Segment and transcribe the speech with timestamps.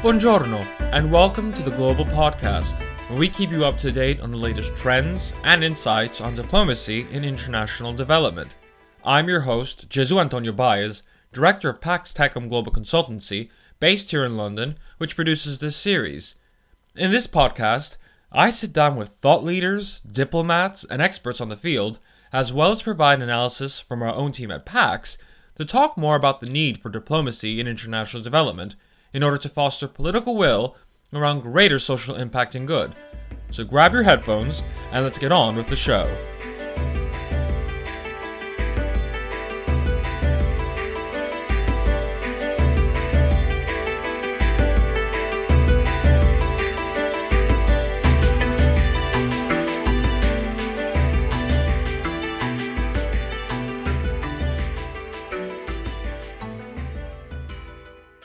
[0.00, 2.78] Buongiorno, and welcome to the Global Podcast,
[3.10, 7.04] where we keep you up to date on the latest trends and insights on diplomacy
[7.10, 8.54] in international development.
[9.04, 11.02] I'm your host, Jesu Antonio Baez,
[11.32, 13.50] director of Pax Tecum Global Consultancy,
[13.80, 16.36] based here in London, which produces this series.
[16.94, 17.96] In this podcast,
[18.30, 21.98] I sit down with thought leaders, diplomats, and experts on the field,
[22.32, 25.18] as well as provide analysis from our own team at PAX
[25.56, 28.76] to talk more about the need for diplomacy in international development
[29.12, 30.76] in order to foster political will
[31.12, 32.94] around greater social impact and good.
[33.50, 36.08] So grab your headphones and let's get on with the show.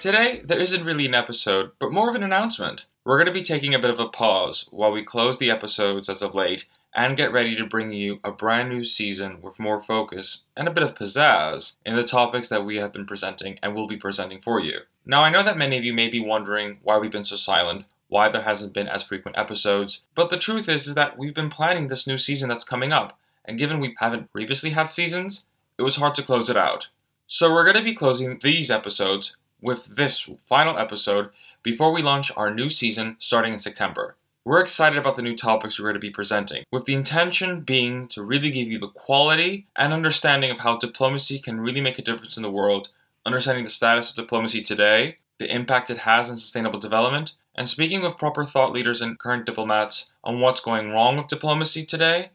[0.03, 2.83] Today, there isn't really an episode, but more of an announcement.
[3.05, 6.09] We're going to be taking a bit of a pause while we close the episodes
[6.09, 9.81] as of late and get ready to bring you a brand new season with more
[9.81, 13.73] focus and a bit of pizzazz in the topics that we have been presenting and
[13.73, 14.79] will be presenting for you.
[15.05, 17.85] Now, I know that many of you may be wondering why we've been so silent,
[18.09, 21.49] why there hasn't been as frequent episodes, but the truth is, is that we've been
[21.49, 25.45] planning this new season that's coming up, and given we haven't previously had seasons,
[25.77, 26.89] it was hard to close it out.
[27.25, 31.29] So we're going to be closing these episodes with this final episode
[31.63, 34.15] before we launch our new season starting in September.
[34.45, 38.09] We're excited about the new topics we're going to be presenting, with the intention being
[38.09, 42.01] to really give you the quality and understanding of how diplomacy can really make a
[42.01, 42.89] difference in the world,
[43.25, 48.01] understanding the status of diplomacy today, the impact it has on sustainable development, and speaking
[48.01, 52.31] with proper thought leaders and current diplomats on what's going wrong with diplomacy today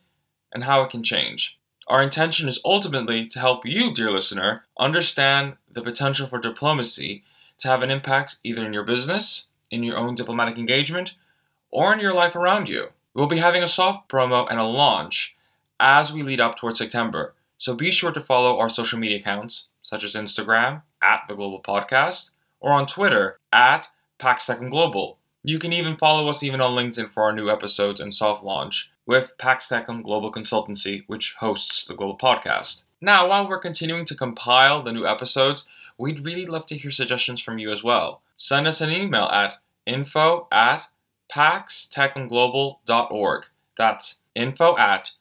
[0.51, 1.58] and how it can change.
[1.89, 7.23] Our intention is ultimately to help you, dear listener, understand the potential for diplomacy
[7.61, 11.15] to have an impact either in your business, in your own diplomatic engagement,
[11.71, 12.89] or in your life around you.
[13.15, 15.35] We'll be having a soft promo and a launch
[15.81, 17.33] as we lead up towards September.
[17.57, 21.63] So be sure to follow our social media accounts, such as Instagram at the Global
[21.63, 23.89] Podcast, or on Twitter at
[24.19, 25.17] Pax Tecum Global.
[25.43, 28.91] You can even follow us even on LinkedIn for our new episodes and soft launch
[29.09, 32.83] with Pax Tecum Global Consultancy, which hosts the Global Podcast.
[33.01, 35.65] Now, while we're continuing to compile the new episodes,
[35.97, 38.21] we'd really love to hear suggestions from you as well.
[38.37, 39.55] Send us an email at
[39.87, 40.89] info at
[41.33, 43.47] paxtecumglobal.org.
[43.79, 45.13] That's info at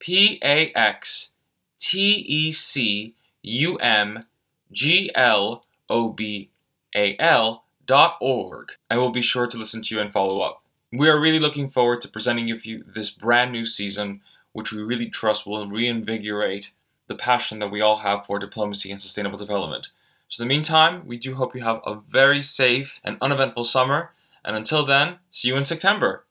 [0.00, 1.30] P A X
[1.78, 4.26] T E C U M
[4.72, 6.50] G L O B
[6.96, 8.72] A L dot org.
[8.90, 10.64] I will be sure to listen to you and follow up.
[10.98, 15.10] We are really looking forward to presenting you this brand new season, which we really
[15.10, 16.70] trust will reinvigorate
[17.06, 19.88] the passion that we all have for diplomacy and sustainable development.
[20.28, 24.12] So, in the meantime, we do hope you have a very safe and uneventful summer.
[24.42, 26.24] And until then, see you in September.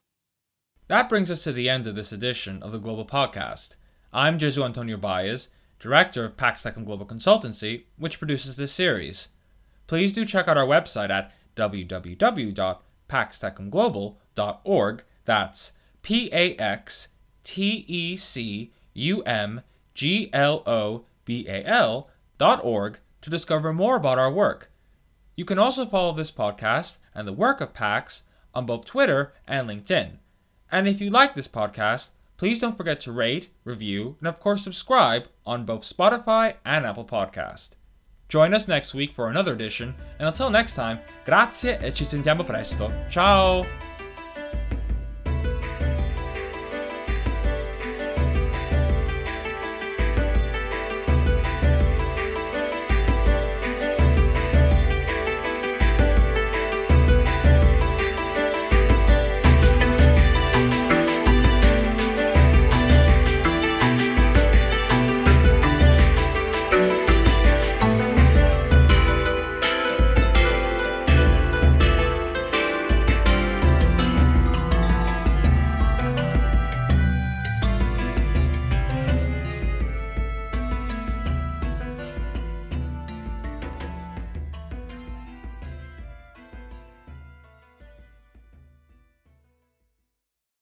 [0.87, 3.75] That brings us to the end of this edition of the Global Podcast.
[4.11, 5.49] I'm Jesu Antonio Baez,
[5.79, 9.29] Director of Pax Tecum Global Consultancy, which produces this series.
[9.85, 11.31] Please do check out our website at
[13.09, 15.03] www.paxtecumglobal.org.
[15.25, 15.71] That's
[16.01, 17.07] P A X
[17.43, 19.61] T E C U M
[19.93, 24.71] G L O B A L dot org to discover more about our work.
[25.35, 28.23] You can also follow this podcast and the work of PAX
[28.53, 30.17] on both Twitter and LinkedIn.
[30.71, 34.63] And if you like this podcast, please don't forget to rate, review, and of course
[34.63, 37.71] subscribe on both Spotify and Apple Podcast.
[38.27, 42.43] Join us next week for another edition, and until next time, grazie e ci sentiamo
[42.43, 42.91] presto.
[43.09, 43.94] Ciao!